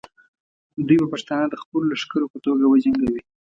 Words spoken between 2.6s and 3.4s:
وجنګوي.